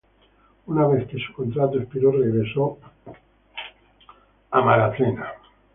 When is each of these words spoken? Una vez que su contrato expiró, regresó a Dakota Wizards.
Una 0.65 0.87
vez 0.87 1.05
que 1.07 1.19
su 1.19 1.31
contrato 1.31 1.77
expiró, 1.77 2.11
regresó 2.11 2.79
a 4.49 4.59
Dakota 4.65 4.89
Wizards. 4.99 5.21